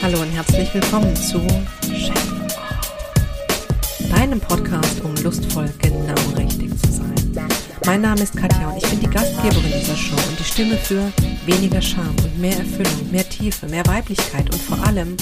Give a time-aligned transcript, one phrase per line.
[0.00, 1.40] Hallo und herzlich willkommen zu
[1.92, 2.32] Chef,
[4.08, 7.48] deinem Podcast, um lustvoll genau richtig zu sein.
[7.84, 11.12] Mein Name ist Katja und ich bin die Gastgeberin dieser Show und die Stimme für
[11.46, 15.16] weniger Scham und mehr Erfüllung, mehr Tiefe, mehr Weiblichkeit und vor allem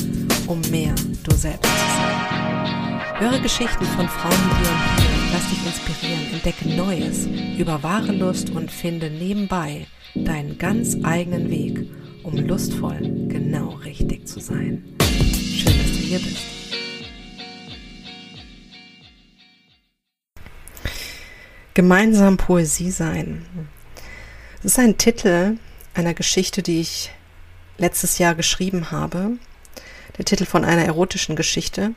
[0.47, 3.01] um mehr du selbst zu sein.
[3.19, 7.27] Höre Geschichten von Frauen wie dir und dir, lass dich inspirieren, entdecke Neues
[7.59, 11.89] über wahre Lust und finde nebenbei deinen ganz eigenen Weg,
[12.23, 12.99] um lustvoll
[13.29, 14.83] genau richtig zu sein.
[15.01, 16.43] Schön, dass du hier bist.
[21.75, 23.47] Gemeinsam Poesie sein.
[24.63, 25.59] Das ist ein Titel
[25.95, 27.13] einer Geschichte, die ich
[27.79, 29.33] letztes Jahr geschrieben habe.
[30.17, 31.93] Der Titel von einer erotischen Geschichte.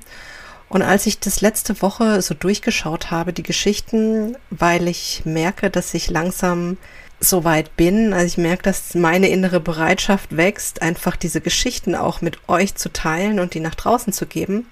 [0.68, 5.94] Und als ich das letzte Woche so durchgeschaut habe, die Geschichten, weil ich merke, dass
[5.94, 6.78] ich langsam
[7.20, 12.22] so weit bin, also ich merke, dass meine innere Bereitschaft wächst, einfach diese Geschichten auch
[12.22, 14.68] mit euch zu teilen und die nach draußen zu geben,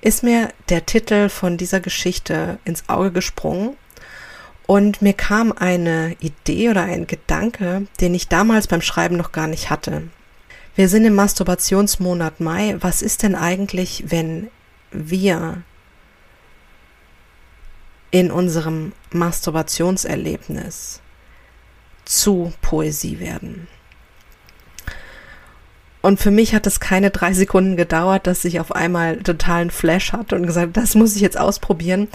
[0.00, 3.76] ist mir der Titel von dieser Geschichte ins Auge gesprungen
[4.66, 9.48] und mir kam eine Idee oder ein Gedanke, den ich damals beim Schreiben noch gar
[9.48, 10.04] nicht hatte.
[10.76, 12.76] Wir sind im Masturbationsmonat Mai.
[12.78, 14.48] Was ist denn eigentlich, wenn
[14.92, 15.62] wir
[18.12, 21.00] in unserem Masturbationserlebnis
[22.10, 23.68] zu Poesie werden.
[26.02, 30.12] Und für mich hat es keine drei Sekunden gedauert, dass ich auf einmal totalen Flash
[30.12, 32.08] hatte und gesagt, das muss ich jetzt ausprobieren.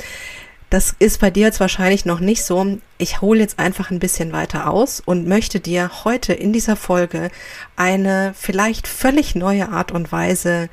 [0.71, 2.79] Das ist bei dir jetzt wahrscheinlich noch nicht so.
[2.97, 7.29] Ich hole jetzt einfach ein bisschen weiter aus und möchte dir heute in dieser Folge
[7.75, 10.69] eine vielleicht völlig neue Art und Weise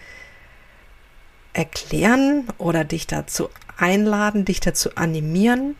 [1.52, 5.76] erklären oder dich dazu einladen, dich dazu animieren,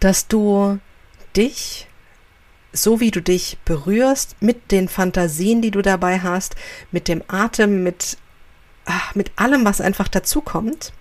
[0.00, 0.80] dass du
[1.36, 1.86] dich
[2.72, 6.56] so wie du dich berührst, mit den Fantasien, die du dabei hast,
[6.90, 8.16] mit dem Atem, mit,
[8.84, 10.92] ach, mit allem, was einfach dazukommt,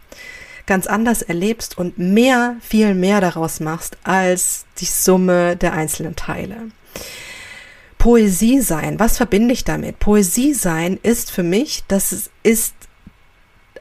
[0.66, 6.58] ganz anders erlebst und mehr, viel mehr daraus machst als die Summe der einzelnen Teile.
[7.98, 10.00] Poesie sein, was verbinde ich damit?
[10.00, 12.74] Poesie sein ist für mich, dass es ist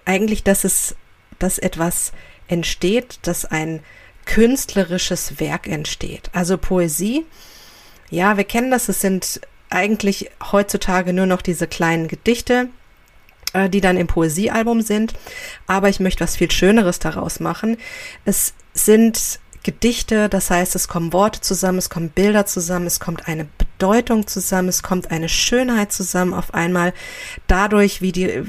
[0.04, 0.94] eigentlich, dass es,
[1.38, 2.12] dass etwas
[2.46, 3.80] entsteht, dass ein
[4.26, 6.30] künstlerisches Werk entsteht.
[6.32, 7.24] Also Poesie
[8.10, 8.88] ja, wir kennen das.
[8.88, 9.40] Es sind
[9.70, 12.68] eigentlich heutzutage nur noch diese kleinen Gedichte,
[13.52, 15.14] äh, die dann im Poesiealbum sind.
[15.66, 17.76] Aber ich möchte was viel Schöneres daraus machen.
[18.24, 23.28] Es sind Gedichte, das heißt, es kommen Worte zusammen, es kommen Bilder zusammen, es kommt
[23.28, 26.94] eine Bedeutung zusammen, es kommt eine Schönheit zusammen auf einmal,
[27.46, 28.42] dadurch, wie die,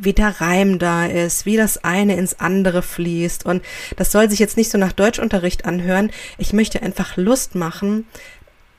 [0.00, 3.44] wie der Reim da ist, wie das eine ins andere fließt.
[3.44, 3.62] Und
[3.96, 6.10] das soll sich jetzt nicht so nach Deutschunterricht anhören.
[6.38, 8.06] Ich möchte einfach Lust machen,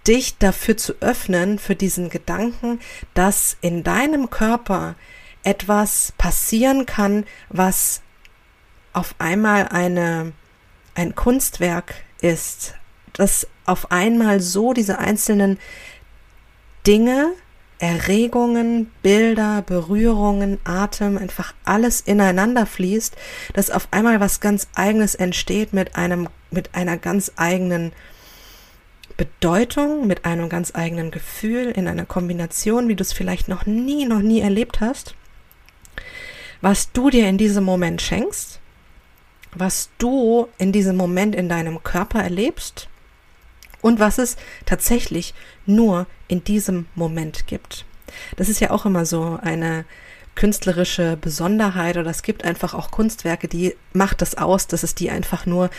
[0.07, 2.79] dich dafür zu öffnen, für diesen Gedanken,
[3.13, 4.95] dass in deinem Körper
[5.43, 8.01] etwas passieren kann, was
[8.93, 10.33] auf einmal eine,
[10.95, 12.75] ein Kunstwerk ist,
[13.13, 15.59] dass auf einmal so diese einzelnen
[16.87, 17.33] Dinge,
[17.77, 23.15] Erregungen, Bilder, Berührungen, Atem, einfach alles ineinander fließt,
[23.53, 27.91] dass auf einmal was ganz eigenes entsteht mit einem, mit einer ganz eigenen
[29.17, 34.05] Bedeutung, mit einem ganz eigenen Gefühl, in einer Kombination, wie du es vielleicht noch nie,
[34.05, 35.15] noch nie erlebt hast,
[36.61, 38.59] was du dir in diesem Moment schenkst,
[39.53, 42.89] was du in diesem Moment in deinem Körper erlebst
[43.81, 45.33] und was es tatsächlich
[45.65, 47.85] nur in diesem Moment gibt.
[48.35, 49.85] Das ist ja auch immer so eine
[50.35, 55.09] künstlerische Besonderheit oder es gibt einfach auch Kunstwerke, die macht das aus, dass es die
[55.09, 55.69] einfach nur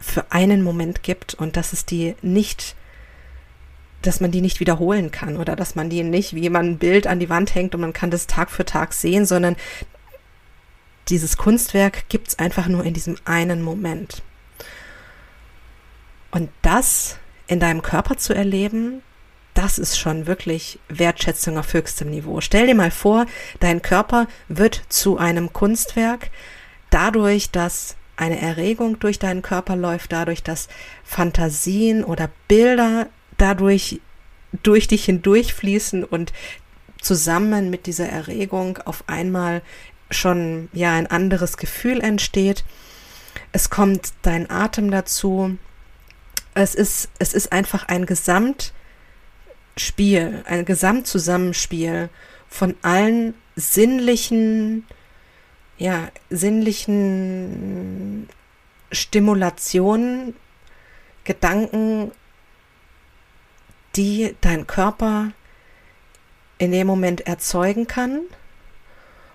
[0.00, 2.74] für einen Moment gibt und dass es die nicht,
[4.02, 7.06] dass man die nicht wiederholen kann oder dass man die nicht wie man ein Bild
[7.06, 9.56] an die Wand hängt und man kann das Tag für Tag sehen, sondern
[11.08, 14.22] dieses Kunstwerk gibt es einfach nur in diesem einen Moment.
[16.30, 19.02] Und das in deinem Körper zu erleben,
[19.54, 22.40] das ist schon wirklich Wertschätzung auf höchstem Niveau.
[22.40, 23.26] Stell dir mal vor,
[23.58, 26.30] dein Körper wird zu einem Kunstwerk
[26.90, 30.68] dadurch, dass eine Erregung durch deinen Körper läuft, dadurch, dass
[31.04, 33.08] Fantasien oder Bilder
[33.38, 34.00] dadurch
[34.62, 36.32] durch dich hindurchfließen und
[37.00, 39.62] zusammen mit dieser Erregung auf einmal
[40.10, 42.64] schon ja ein anderes Gefühl entsteht.
[43.52, 45.56] Es kommt dein Atem dazu.
[46.52, 48.72] Es ist, es ist einfach ein Gesamtspiel,
[50.44, 52.10] ein Gesamtzusammenspiel
[52.48, 54.84] von allen sinnlichen
[55.80, 58.28] ja, sinnlichen
[58.92, 60.36] Stimulationen,
[61.24, 62.12] Gedanken,
[63.96, 65.32] die dein Körper
[66.58, 68.20] in dem Moment erzeugen kann.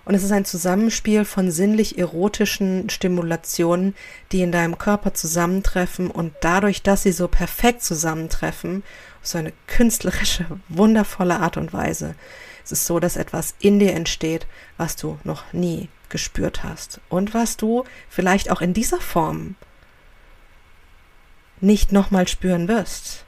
[0.05, 3.95] Und es ist ein Zusammenspiel von sinnlich erotischen Stimulationen,
[4.31, 8.83] die in deinem Körper zusammentreffen und dadurch, dass sie so perfekt zusammentreffen,
[9.23, 12.13] so eine künstlerische, wundervolle Art und Weise,
[12.65, 14.47] es ist so, dass etwas in dir entsteht,
[14.77, 19.55] was du noch nie gespürt hast und was du vielleicht auch in dieser Form
[21.61, 23.25] nicht nochmal spüren wirst.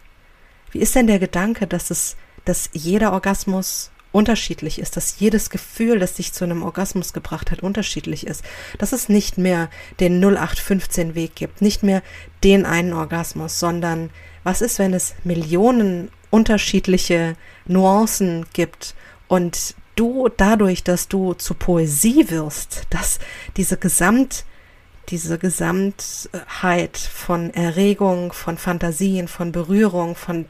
[0.72, 6.00] Wie ist denn der Gedanke, dass es, dass jeder Orgasmus unterschiedlich ist, dass jedes Gefühl,
[6.00, 8.44] das dich zu einem Orgasmus gebracht hat, unterschiedlich ist,
[8.80, 9.70] dass es nicht mehr
[10.00, 12.02] den 0815 Weg gibt, nicht mehr
[12.44, 14.10] den einen Orgasmus, sondern
[14.44, 17.36] was ist, wenn es Millionen unterschiedliche
[17.66, 18.96] Nuancen gibt
[19.28, 23.20] und du dadurch, dass du zu Poesie wirst, dass
[23.56, 24.46] diese Gesamt
[25.10, 30.46] diese Gesamtheit von Erregung, von Fantasien, von Berührung, von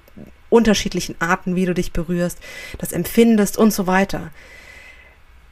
[0.49, 2.39] unterschiedlichen Arten, wie du dich berührst,
[2.77, 4.31] das empfindest und so weiter.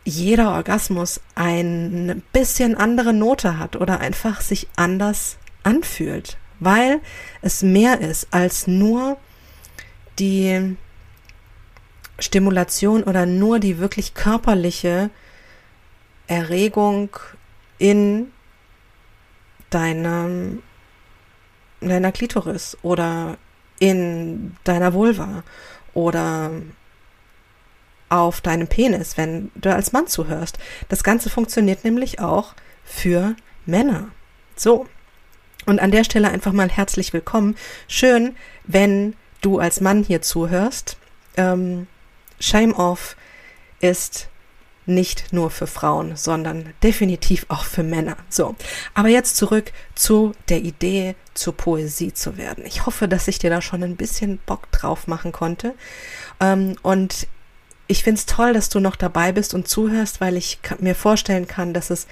[0.05, 6.99] Jeder Orgasmus eine bisschen andere Note hat oder einfach sich anders anfühlt, weil
[7.41, 9.17] es mehr ist als nur
[10.19, 10.77] die
[12.19, 15.09] Stimulation oder nur die wirklich körperliche
[16.27, 17.09] Erregung
[17.77, 18.31] in
[19.69, 20.63] deinem,
[21.81, 23.37] deiner Klitoris oder
[23.79, 25.43] in deiner Vulva
[25.93, 26.51] oder
[28.09, 30.57] auf deinem Penis, wenn du als Mann zuhörst.
[30.89, 32.53] Das Ganze funktioniert nämlich auch
[32.83, 33.35] für
[33.65, 34.09] Männer.
[34.55, 34.87] So.
[35.65, 37.55] Und an der Stelle einfach mal herzlich willkommen.
[37.87, 38.35] Schön,
[38.65, 40.97] wenn du als Mann hier zuhörst.
[41.37, 41.87] Ähm,
[42.39, 43.15] Shame Off
[43.79, 44.29] ist
[44.85, 48.17] nicht nur für Frauen, sondern definitiv auch für Männer.
[48.29, 48.55] So,
[48.93, 52.65] aber jetzt zurück zu der Idee, zur Poesie zu werden.
[52.65, 55.73] Ich hoffe, dass ich dir da schon ein bisschen Bock drauf machen konnte.
[56.39, 57.27] Ähm, und
[57.87, 61.47] ich finde es toll, dass du noch dabei bist und zuhörst, weil ich mir vorstellen
[61.47, 62.07] kann, dass es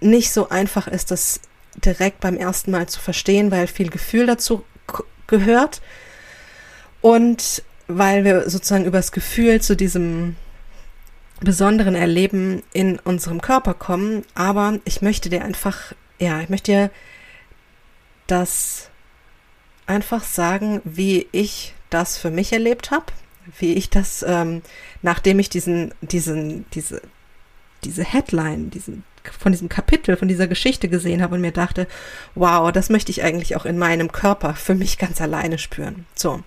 [0.00, 1.40] nicht so einfach ist, das
[1.76, 4.64] direkt beim ersten Mal zu verstehen, weil viel Gefühl dazu
[5.26, 5.80] gehört.
[7.00, 7.62] Und
[7.98, 10.36] weil wir sozusagen übers Gefühl zu diesem
[11.40, 14.24] besonderen Erleben in unserem Körper kommen.
[14.34, 16.90] Aber ich möchte dir einfach, ja, ich möchte dir
[18.26, 18.90] das
[19.86, 23.06] einfach sagen, wie ich das für mich erlebt habe,
[23.58, 24.62] wie ich das, ähm,
[25.02, 27.02] nachdem ich diesen, diesen, diese,
[27.82, 29.02] diese Headline, diesen,
[29.38, 31.88] von diesem Kapitel, von dieser Geschichte gesehen habe und mir dachte,
[32.34, 36.06] wow, das möchte ich eigentlich auch in meinem Körper für mich ganz alleine spüren.
[36.14, 36.42] So.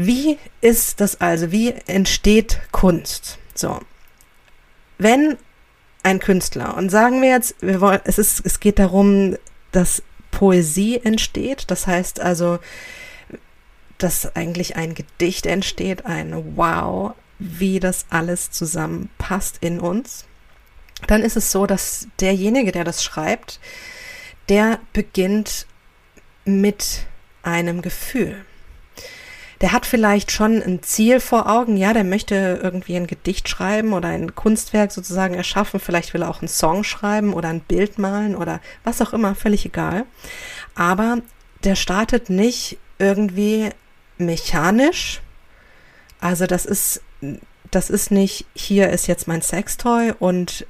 [0.00, 1.50] Wie ist das also?
[1.50, 3.36] Wie entsteht Kunst?
[3.52, 3.80] So.
[4.96, 5.36] Wenn
[6.04, 9.36] ein Künstler, und sagen wir jetzt, wir wollen, es ist, es geht darum,
[9.72, 12.60] dass Poesie entsteht, das heißt also,
[13.98, 20.26] dass eigentlich ein Gedicht entsteht, ein Wow, wie das alles zusammenpasst in uns,
[21.08, 23.58] dann ist es so, dass derjenige, der das schreibt,
[24.48, 25.66] der beginnt
[26.44, 27.04] mit
[27.42, 28.44] einem Gefühl
[29.60, 33.92] der hat vielleicht schon ein Ziel vor Augen, ja, der möchte irgendwie ein Gedicht schreiben
[33.92, 37.98] oder ein Kunstwerk sozusagen erschaffen, vielleicht will er auch einen Song schreiben oder ein Bild
[37.98, 40.04] malen oder was auch immer, völlig egal.
[40.76, 41.18] Aber
[41.64, 43.70] der startet nicht irgendwie
[44.16, 45.20] mechanisch.
[46.20, 47.02] Also das ist,
[47.70, 50.66] das ist nicht, hier ist jetzt mein Sextoy und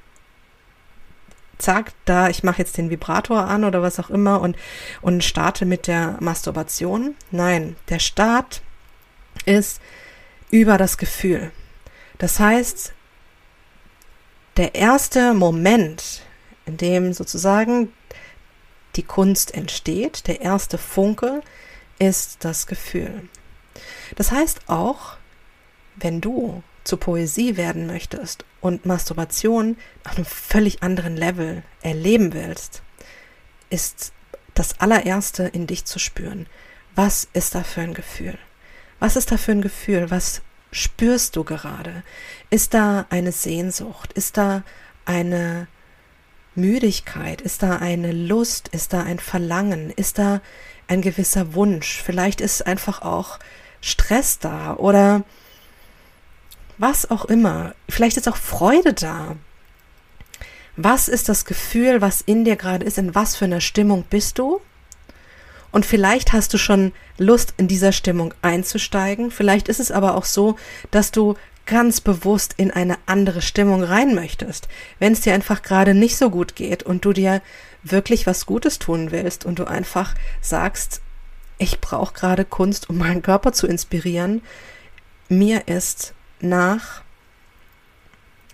[1.58, 4.56] zack, da, ich mache jetzt den Vibrator an oder was auch immer und,
[5.02, 7.16] und starte mit der Masturbation.
[7.30, 8.62] Nein, der Start
[9.48, 9.80] ist
[10.50, 11.50] über das Gefühl.
[12.18, 12.92] Das heißt,
[14.56, 16.22] der erste Moment,
[16.66, 17.92] in dem sozusagen
[18.96, 21.42] die Kunst entsteht, der erste Funke,
[21.98, 23.28] ist das Gefühl.
[24.16, 25.16] Das heißt auch,
[25.96, 32.82] wenn du zur Poesie werden möchtest und Masturbation auf einem völlig anderen Level erleben willst,
[33.70, 34.12] ist
[34.54, 36.46] das allererste in dich zu spüren.
[36.94, 38.38] Was ist da für ein Gefühl?
[39.00, 40.10] Was ist da für ein Gefühl?
[40.10, 42.02] Was spürst du gerade?
[42.50, 44.12] Ist da eine Sehnsucht?
[44.12, 44.62] Ist da
[45.04, 45.68] eine
[46.54, 47.40] Müdigkeit?
[47.40, 48.68] Ist da eine Lust?
[48.68, 49.90] Ist da ein Verlangen?
[49.90, 50.40] Ist da
[50.88, 52.02] ein gewisser Wunsch?
[52.02, 53.38] Vielleicht ist einfach auch
[53.80, 55.24] Stress da oder
[56.78, 57.74] was auch immer.
[57.88, 59.36] Vielleicht ist auch Freude da.
[60.76, 62.98] Was ist das Gefühl, was in dir gerade ist?
[62.98, 64.60] In was für einer Stimmung bist du?
[65.70, 69.30] Und vielleicht hast du schon Lust, in dieser Stimmung einzusteigen.
[69.30, 70.56] Vielleicht ist es aber auch so,
[70.90, 71.34] dass du
[71.66, 74.68] ganz bewusst in eine andere Stimmung rein möchtest.
[74.98, 77.42] Wenn es dir einfach gerade nicht so gut geht und du dir
[77.82, 81.02] wirklich was Gutes tun willst und du einfach sagst,
[81.58, 84.42] ich brauche gerade Kunst, um meinen Körper zu inspirieren.
[85.28, 87.02] Mir ist nach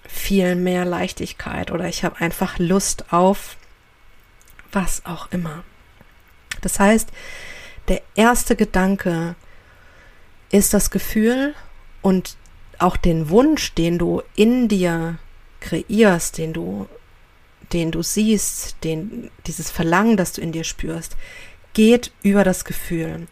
[0.09, 3.57] viel mehr Leichtigkeit oder ich habe einfach Lust auf
[4.73, 5.63] was auch immer.
[6.65, 7.11] Das heißt,
[7.89, 9.37] der erste Gedanke
[10.51, 11.55] ist das Gefühl
[12.03, 12.37] und
[12.79, 15.19] auch den Wunsch, den du in dir
[15.61, 16.89] kreierst, den du,
[17.73, 21.17] den du siehst, den, dieses Verlangen, das du in dir spürst,
[21.73, 23.27] geht über das Gefühl.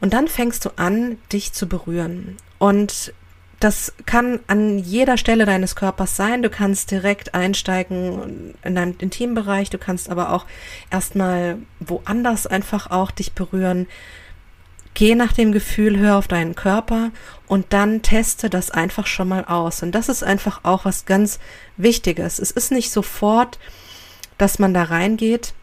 [0.00, 2.36] Und dann fängst du an, dich zu berühren.
[2.58, 3.12] Und
[3.60, 6.42] das kann an jeder Stelle deines Körpers sein.
[6.42, 9.68] Du kannst direkt einsteigen in deinen Intimbereich.
[9.68, 10.46] Du kannst aber auch
[10.90, 13.88] erstmal woanders einfach auch dich berühren.
[14.94, 17.10] Geh nach dem Gefühl, hör auf deinen Körper
[17.46, 19.82] und dann teste das einfach schon mal aus.
[19.82, 21.40] Und das ist einfach auch was ganz
[21.76, 22.38] Wichtiges.
[22.38, 23.58] Es ist nicht sofort,
[24.38, 25.54] dass man da reingeht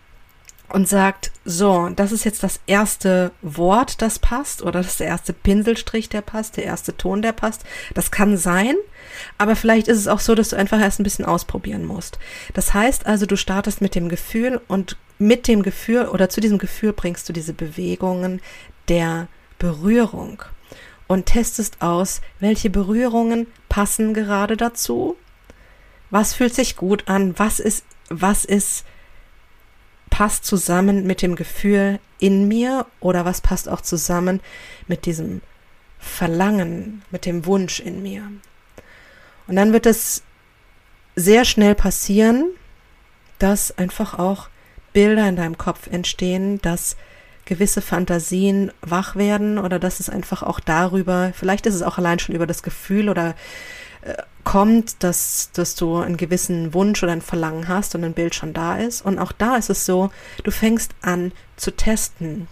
[0.70, 5.08] und sagt, so, das ist jetzt das erste Wort, das passt, oder das ist der
[5.08, 7.64] erste Pinselstrich, der passt, der erste Ton, der passt.
[7.94, 8.76] Das kann sein,
[9.38, 12.20] aber vielleicht ist es auch so, dass du einfach erst ein bisschen ausprobieren musst.
[12.54, 16.58] Das heißt also, du startest mit dem Gefühl und mit dem Gefühl oder zu diesem
[16.58, 18.42] Gefühl bringst du diese Bewegungen
[18.88, 19.28] der
[19.60, 20.44] Berührung
[21.08, 25.16] und testest aus, welche Berührungen passen gerade dazu.
[26.10, 27.38] Was fühlt sich gut an?
[27.38, 28.86] Was ist, was ist
[30.16, 34.40] passt zusammen mit dem Gefühl in mir oder was passt auch zusammen
[34.88, 35.42] mit diesem
[36.00, 38.24] Verlangen, mit dem Wunsch in mir.
[39.46, 40.24] Und dann wird es
[41.18, 42.46] sehr schnell passieren,
[43.40, 44.48] dass einfach auch
[44.94, 46.96] Bilder in deinem Kopf entstehen, dass
[47.44, 52.20] gewisse Fantasien wach werden oder dass es einfach auch darüber, vielleicht ist es auch allein
[52.20, 53.36] schon über das Gefühl oder
[54.46, 58.54] kommt, dass, dass du einen gewissen Wunsch oder ein Verlangen hast und ein Bild schon
[58.54, 59.04] da ist.
[59.04, 60.12] Und auch da ist es so,
[60.44, 62.48] du fängst an zu testen.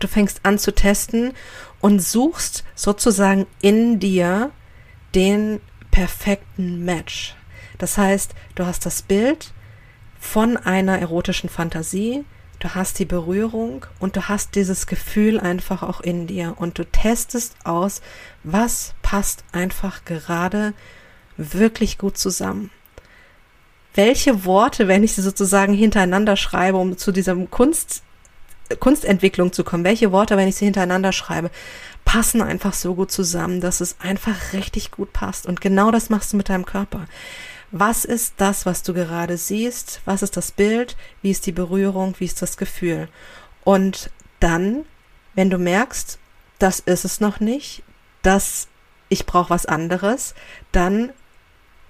[0.00, 1.32] Du fängst an zu testen
[1.80, 4.50] und suchst sozusagen in dir
[5.14, 7.34] den perfekten Match.
[7.78, 9.52] Das heißt, du hast das Bild
[10.18, 12.24] von einer erotischen Fantasie,
[12.58, 16.84] du hast die Berührung und du hast dieses Gefühl einfach auch in dir und du
[16.84, 18.00] testest aus,
[18.44, 20.74] was passt einfach gerade
[21.36, 22.70] wirklich gut zusammen.
[23.94, 28.02] Welche Worte, wenn ich sie sozusagen hintereinander schreibe, um zu dieser Kunst,
[28.80, 31.50] Kunstentwicklung zu kommen, welche Worte, wenn ich sie hintereinander schreibe,
[32.04, 35.46] passen einfach so gut zusammen, dass es einfach richtig gut passt.
[35.46, 37.06] Und genau das machst du mit deinem Körper.
[37.70, 40.00] Was ist das, was du gerade siehst?
[40.04, 40.96] Was ist das Bild?
[41.22, 42.14] Wie ist die Berührung?
[42.18, 43.08] Wie ist das Gefühl?
[43.64, 44.84] Und dann,
[45.34, 46.18] wenn du merkst,
[46.58, 47.82] das ist es noch nicht,
[48.22, 48.68] dass
[49.08, 50.34] ich brauche was anderes,
[50.72, 51.10] dann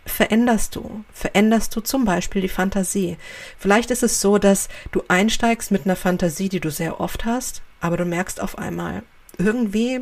[0.06, 1.04] veränderst du?
[1.12, 3.16] Veränderst du zum Beispiel die Fantasie?
[3.58, 7.62] Vielleicht ist es so, dass du einsteigst mit einer Fantasie, die du sehr oft hast,
[7.80, 9.02] aber du merkst auf einmal,
[9.38, 10.00] irgendwie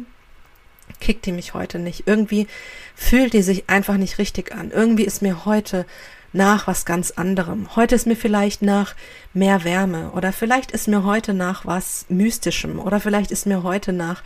[1.00, 2.06] kickt die mich heute nicht.
[2.06, 2.46] Irgendwie
[2.94, 4.70] fühlt die sich einfach nicht richtig an.
[4.70, 5.86] Irgendwie ist mir heute
[6.32, 7.74] nach was ganz anderem.
[7.76, 8.94] Heute ist mir vielleicht nach
[9.32, 13.92] mehr Wärme oder vielleicht ist mir heute nach was Mystischem oder vielleicht ist mir heute
[13.92, 14.22] nach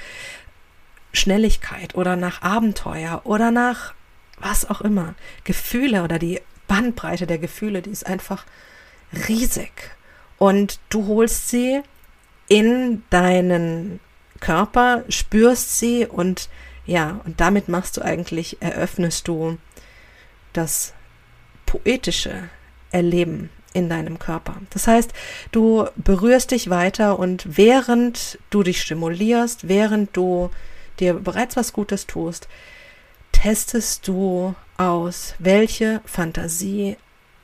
[1.12, 3.94] Schnelligkeit oder nach Abenteuer oder nach
[4.40, 5.14] was auch immer.
[5.44, 8.44] Gefühle oder die Bandbreite der Gefühle, die ist einfach
[9.28, 9.72] riesig.
[10.38, 11.80] Und du holst sie
[12.48, 14.00] in deinen
[14.40, 16.48] Körper, spürst sie und
[16.86, 19.58] ja, und damit machst du eigentlich, eröffnest du
[20.54, 20.94] das
[21.66, 22.48] poetische
[22.90, 24.56] Erleben in deinem Körper.
[24.70, 25.12] Das heißt,
[25.52, 30.50] du berührst dich weiter und während du dich stimulierst, während du
[30.98, 32.48] dir bereits was Gutes tust,
[33.32, 36.96] testest du aus, welche Fantasie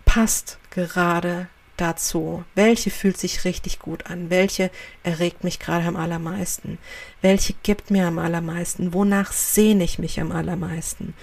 [0.05, 2.45] passt gerade dazu?
[2.55, 4.31] Welche fühlt sich richtig gut an?
[4.31, 4.71] Welche
[5.03, 6.79] erregt mich gerade am allermeisten?
[7.21, 8.93] Welche gibt mir am allermeisten?
[8.93, 11.14] Wonach sehne ich mich am allermeisten?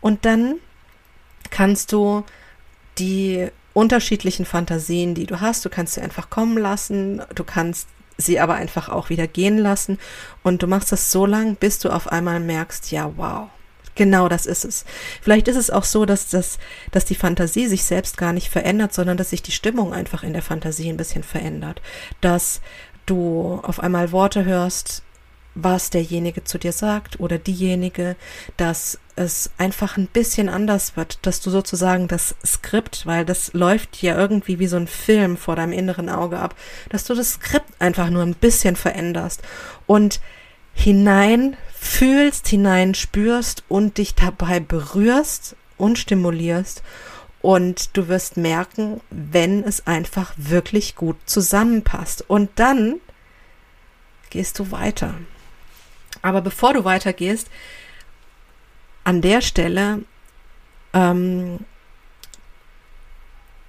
[0.00, 0.56] Und dann
[1.50, 2.24] kannst du
[2.98, 8.40] die unterschiedlichen Fantasien, die du hast, du kannst sie einfach kommen lassen, du kannst sie
[8.40, 9.98] aber einfach auch wieder gehen lassen
[10.42, 13.48] und du machst das so lang, bis du auf einmal merkst, ja, wow,
[13.96, 14.84] Genau das ist es.
[15.22, 16.58] Vielleicht ist es auch so, dass das,
[16.92, 20.34] dass die Fantasie sich selbst gar nicht verändert, sondern dass sich die Stimmung einfach in
[20.34, 21.80] der Fantasie ein bisschen verändert.
[22.20, 22.60] Dass
[23.06, 25.02] du auf einmal Worte hörst,
[25.54, 28.14] was derjenige zu dir sagt oder diejenige,
[28.58, 34.02] dass es einfach ein bisschen anders wird, dass du sozusagen das Skript, weil das läuft
[34.02, 36.54] ja irgendwie wie so ein Film vor deinem inneren Auge ab,
[36.90, 39.40] dass du das Skript einfach nur ein bisschen veränderst
[39.86, 40.20] und
[40.76, 46.82] hinein fühlst, hinein spürst und dich dabei berührst und stimulierst.
[47.40, 52.24] Und du wirst merken, wenn es einfach wirklich gut zusammenpasst.
[52.28, 52.96] Und dann
[54.30, 55.14] gehst du weiter.
[56.22, 57.48] Aber bevor du weitergehst,
[59.04, 60.02] an der Stelle,
[60.92, 61.60] ähm,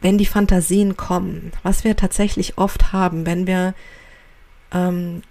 [0.02, 3.76] wenn die Fantasien kommen, was wir tatsächlich oft haben, wenn wir
[4.72, 5.22] ähm,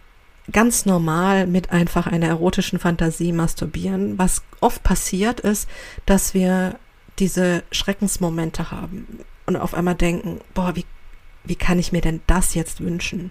[0.52, 5.68] ganz normal mit einfach einer erotischen Fantasie masturbieren, was oft passiert ist,
[6.06, 6.78] dass wir
[7.18, 10.84] diese Schreckensmomente haben und auf einmal denken, boah, wie,
[11.44, 13.30] wie kann ich mir denn das jetzt wünschen?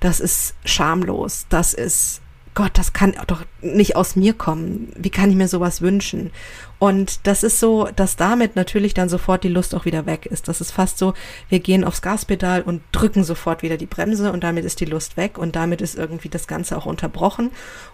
[0.00, 2.20] Das ist schamlos, das ist
[2.54, 4.92] Gott, das kann doch nicht aus mir kommen.
[4.96, 6.30] Wie kann ich mir sowas wünschen?
[6.78, 10.46] Und das ist so, dass damit natürlich dann sofort die Lust auch wieder weg ist.
[10.46, 11.14] Das ist fast so,
[11.48, 15.16] wir gehen aufs Gaspedal und drücken sofort wieder die Bremse und damit ist die Lust
[15.16, 17.50] weg und damit ist irgendwie das Ganze auch unterbrochen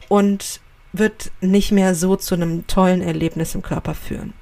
[0.09, 0.61] und
[0.93, 4.35] wird nicht mehr so zu einem tollen Erlebnis im Körper führen.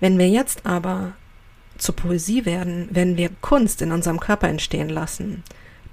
[0.00, 1.12] Wenn wir jetzt aber
[1.78, 5.42] zur Poesie werden, wenn wir Kunst in unserem Körper entstehen lassen,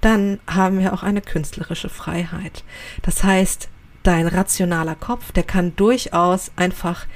[0.06, 2.62] dann haben wir auch eine künstlerische Freiheit.
[3.02, 3.68] Das heißt,
[4.04, 7.06] dein rationaler Kopf, der kann durchaus einfach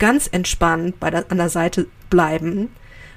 [0.00, 2.68] ganz entspannt bei der, an der Seite bleiben,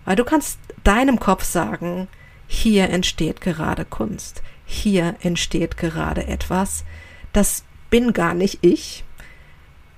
[0.05, 2.07] weil du kannst deinem Kopf sagen,
[2.45, 6.85] hier entsteht gerade Kunst, hier entsteht gerade etwas,
[7.31, 9.03] das bin gar nicht ich,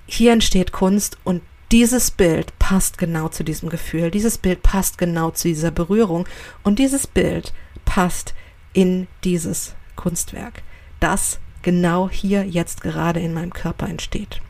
[0.06, 5.32] hier entsteht Kunst und dieses Bild passt genau zu diesem Gefühl, dieses Bild passt genau
[5.32, 6.26] zu dieser Berührung
[6.62, 7.52] und dieses Bild
[7.84, 8.34] passt
[8.76, 10.62] in dieses Kunstwerk,
[11.00, 14.42] das genau hier jetzt gerade in meinem Körper entsteht.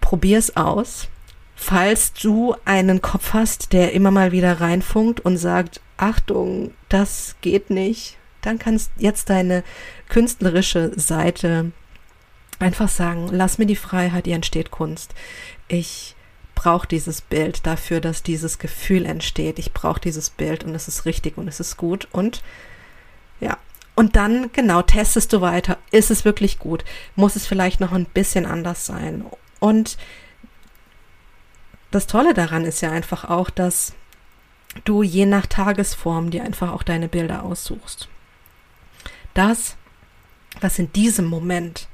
[0.00, 1.08] Probier es aus.
[1.54, 7.70] Falls du einen Kopf hast, der immer mal wieder reinfunkt und sagt, Achtung, das geht
[7.70, 9.62] nicht, dann kannst jetzt deine
[10.08, 11.70] künstlerische Seite
[12.58, 15.14] einfach sagen, lass mir die Freiheit, hier entsteht Kunst.
[15.68, 16.16] Ich
[16.58, 19.60] brauche dieses Bild dafür, dass dieses Gefühl entsteht.
[19.60, 22.08] Ich brauche dieses Bild und es ist richtig und es ist gut.
[22.10, 22.42] Und
[23.38, 23.58] ja,
[23.94, 25.78] und dann genau testest du weiter.
[25.92, 26.84] Ist es wirklich gut?
[27.14, 29.24] Muss es vielleicht noch ein bisschen anders sein?
[29.60, 29.98] Und
[31.92, 33.92] das Tolle daran ist ja einfach auch, dass
[34.84, 38.08] du je nach Tagesform dir einfach auch deine Bilder aussuchst.
[39.32, 39.76] Das,
[40.60, 41.86] was in diesem Moment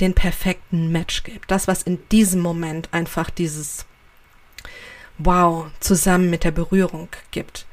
[0.00, 1.50] den perfekten Match gibt.
[1.50, 3.86] Das, was in diesem Moment einfach dieses
[5.18, 7.66] Wow zusammen mit der Berührung gibt.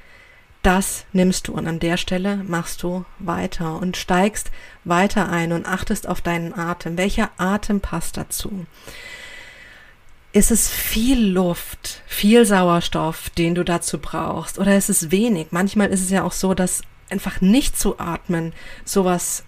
[0.62, 4.50] Das nimmst du und an der Stelle machst du weiter und steigst
[4.86, 6.98] weiter ein und achtest auf deinen Atem.
[6.98, 8.66] Welcher Atem passt dazu?
[10.32, 14.58] Ist es viel Luft, viel Sauerstoff, den du dazu brauchst?
[14.58, 15.48] Oder ist es wenig?
[15.52, 18.54] Manchmal ist es ja auch so, dass einfach nicht zu atmen
[18.86, 19.44] sowas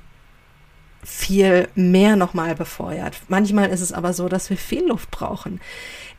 [1.05, 3.21] viel mehr nochmal befeuert.
[3.27, 5.61] Manchmal ist es aber so, dass wir viel Luft brauchen.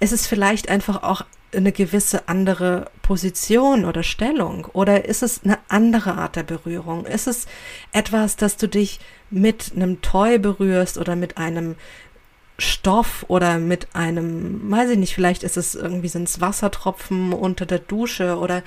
[0.01, 4.67] Es ist vielleicht einfach auch eine gewisse andere Position oder Stellung?
[4.73, 7.07] Oder ist es eine andere Art der Berührung?
[7.07, 7.47] Ist es
[7.93, 11.77] etwas, dass du dich mit einem Toy berührst oder mit einem
[12.59, 17.67] Stoff oder mit einem, weiß ich nicht, vielleicht ist es irgendwie sind es Wassertropfen unter
[17.67, 18.63] der Dusche oder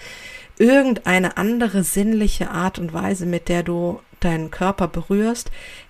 [0.59, 5.49] irgendeine andere sinnliche Art und Weise, mit der du deinen Körper berührst,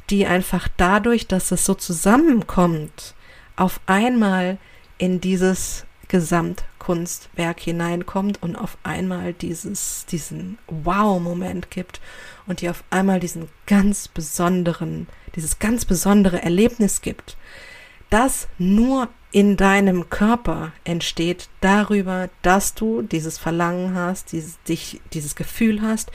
[0.10, 3.16] die einfach dadurch, dass es so zusammenkommt,
[3.56, 4.58] auf einmal
[4.98, 12.00] in dieses Gesamtkunstwerk hineinkommt und auf einmal dieses, diesen Wow-Moment gibt
[12.48, 17.38] und dir auf einmal diesen ganz besonderen, dieses ganz besondere Erlebnis gibt,
[18.10, 25.36] das nur in deinem Körper entsteht darüber, dass du dieses Verlangen hast, dieses, dich, dieses
[25.36, 26.12] Gefühl hast,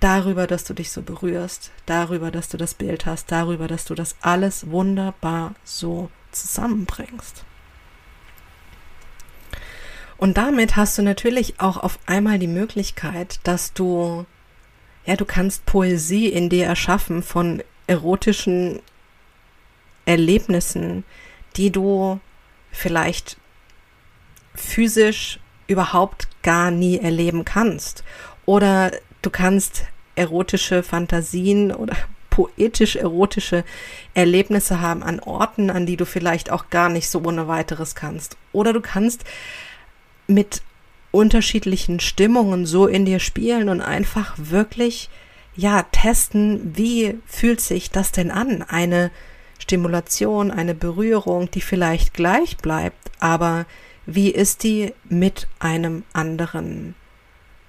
[0.00, 3.94] darüber, dass du dich so berührst, darüber, dass du das Bild hast, darüber, dass du
[3.94, 7.44] das alles wunderbar so zusammenbringst.
[10.16, 14.26] Und damit hast du natürlich auch auf einmal die Möglichkeit, dass du,
[15.06, 18.80] ja, du kannst Poesie in dir erschaffen von erotischen
[20.06, 21.04] Erlebnissen,
[21.56, 22.18] die du
[22.70, 23.36] vielleicht
[24.54, 28.04] physisch überhaupt gar nie erleben kannst.
[28.46, 29.84] Oder du kannst
[30.16, 31.96] erotische Fantasien oder
[32.30, 33.64] poetisch erotische
[34.14, 38.36] Erlebnisse haben an Orten, an die du vielleicht auch gar nicht so ohne weiteres kannst.
[38.52, 39.24] Oder du kannst
[40.28, 40.62] mit
[41.10, 45.10] unterschiedlichen Stimmungen so in dir spielen und einfach wirklich
[45.56, 48.62] ja testen, wie fühlt sich das denn an?
[48.62, 49.10] Eine
[49.68, 53.66] Stimulation, eine Berührung, die vielleicht gleich bleibt, aber
[54.06, 56.94] wie ist die mit einem anderen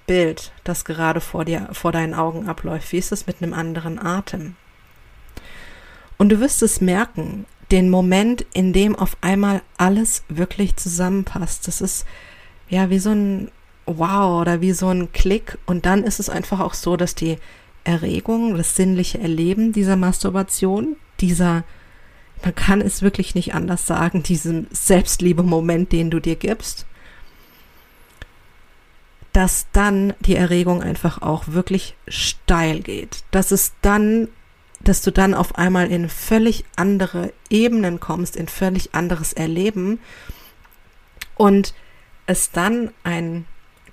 [0.06, 2.90] Bild, das gerade vor dir, vor deinen Augen abläuft?
[2.92, 4.56] Wie ist es mit einem anderen Atem?
[6.16, 11.68] Und du wirst es merken, den Moment, in dem auf einmal alles wirklich zusammenpasst.
[11.68, 12.06] Das ist
[12.70, 13.50] ja wie so ein
[13.84, 15.58] Wow oder wie so ein Klick.
[15.66, 17.36] Und dann ist es einfach auch so, dass die
[17.84, 21.64] Erregung, das sinnliche Erleben dieser Masturbation, dieser
[22.42, 26.86] man kann es wirklich nicht anders sagen, diesem Selbstliebe-Moment, den du dir gibst,
[29.32, 33.24] dass dann die Erregung einfach auch wirklich steil geht.
[33.30, 34.28] Dass es dann,
[34.80, 40.00] dass du dann auf einmal in völlig andere Ebenen kommst, in völlig anderes Erleben
[41.36, 41.74] und
[42.26, 43.46] es dann ein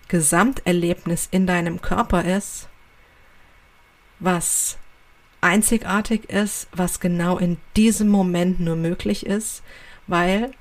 [0.08, 2.70] Gesamterlebnis in deinem Körper ist,
[4.20, 4.78] was
[5.48, 9.64] einzigartig ist, was genau in diesem Moment nur möglich ist,
[10.06, 10.52] weil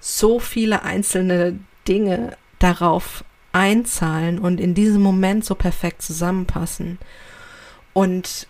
[0.00, 6.98] so viele einzelne Dinge darauf einzahlen und in diesem Moment so perfekt zusammenpassen.
[7.94, 8.46] Und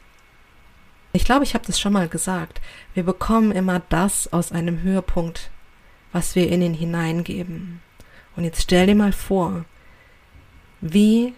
[1.12, 2.60] ich glaube, ich habe das schon mal gesagt,
[2.94, 5.52] wir bekommen immer das aus einem Höhepunkt,
[6.10, 7.80] was wir in ihn hineingeben.
[8.34, 9.64] Und jetzt stell dir mal vor,
[10.80, 11.34] wie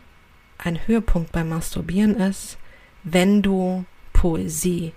[0.56, 2.56] ein Höhepunkt beim Masturbieren ist,
[3.02, 3.84] wenn du
[4.26, 4.92] Poesie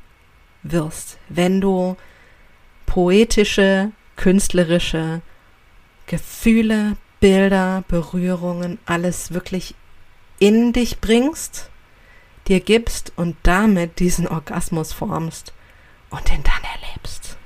[0.64, 1.96] wirst, wenn du
[2.88, 5.22] poetische, künstlerische
[6.08, 9.76] Gefühle, Bilder, Berührungen, alles wirklich
[10.40, 11.70] in dich bringst,
[12.48, 15.54] dir gibst und damit diesen Orgasmus formst
[16.10, 17.38] und den dann erlebst.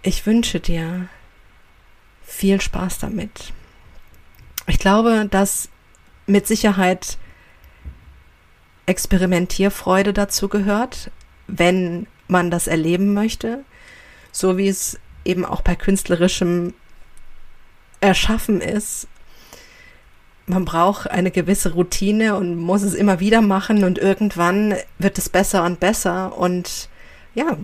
[0.00, 1.10] Ich wünsche dir
[2.22, 3.52] viel Spaß damit.
[4.66, 5.68] Ich glaube, dass
[6.30, 7.18] mit Sicherheit
[8.86, 11.10] Experimentierfreude dazu gehört,
[11.46, 13.64] wenn man das erleben möchte,
[14.32, 16.74] so wie es eben auch bei künstlerischem
[18.00, 19.06] Erschaffen ist.
[20.46, 25.28] Man braucht eine gewisse Routine und muss es immer wieder machen und irgendwann wird es
[25.28, 26.36] besser und besser.
[26.36, 26.88] Und
[27.34, 27.56] ja,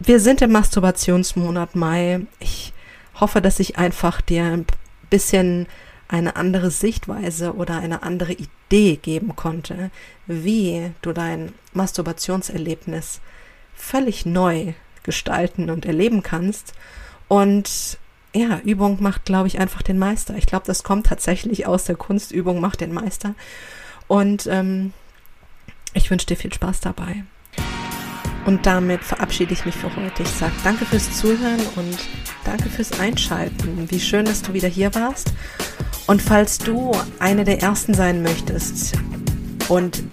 [0.00, 2.26] wir sind im Masturbationsmonat Mai.
[2.40, 2.72] Ich
[3.14, 4.66] hoffe, dass ich einfach dir ein
[5.10, 5.66] bisschen
[6.08, 9.90] eine andere Sichtweise oder eine andere Idee geben konnte,
[10.26, 13.20] wie du dein Masturbationserlebnis
[13.74, 16.74] völlig neu gestalten und erleben kannst.
[17.28, 17.98] Und
[18.34, 20.36] ja, Übung macht, glaube ich, einfach den Meister.
[20.36, 22.32] Ich glaube, das kommt tatsächlich aus der Kunst.
[22.32, 23.34] Übung macht den Meister.
[24.08, 24.92] Und ähm,
[25.94, 27.24] ich wünsche dir viel Spaß dabei.
[28.44, 30.22] Und damit verabschiede ich mich für heute.
[30.22, 31.98] Ich sage danke fürs Zuhören und
[32.44, 33.90] danke fürs Einschalten.
[33.90, 35.32] Wie schön, dass du wieder hier warst.
[36.06, 38.92] Und falls du eine der Ersten sein möchtest
[39.68, 40.04] und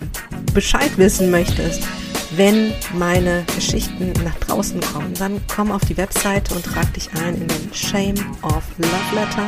[0.53, 1.83] Bescheid wissen möchtest,
[2.35, 7.35] wenn meine Geschichten nach draußen kommen, dann komm auf die Webseite und trag dich ein
[7.35, 9.45] in den Shame of Love Letter.